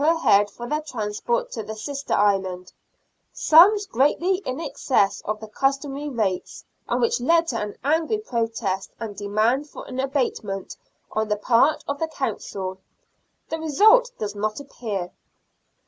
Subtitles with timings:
[0.00, 2.72] per head for their transport to the sister island,
[3.32, 8.92] sums greatly in excess of the customary rates, and which led to an angry protest
[9.00, 10.76] and demand for abatement
[11.10, 12.78] on the part of the Council.
[13.48, 15.10] The result does not appear.